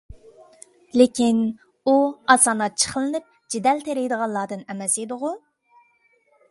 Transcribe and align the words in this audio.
لېكىن، 1.01 1.41
ئۇ 1.91 1.95
ئاسان 2.35 2.65
ئاچچىقلىنىپ، 2.67 3.29
جېدەل 3.55 3.85
تېرىيدىغانلاردىن 3.89 4.67
ئەمەس 4.69 4.99
ئىدىغۇ؟ 5.03 5.35